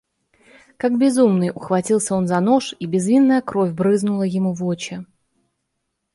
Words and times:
Как 0.77 0.97
безумный, 0.97 1.51
ухватился 1.53 2.15
он 2.15 2.25
за 2.27 2.39
нож, 2.39 2.73
и 2.79 2.87
безвинная 2.87 3.39
кровь 3.43 3.71
брызнула 3.73 4.23
ему 4.23 4.51
в 4.55 4.65
очи 4.65 5.05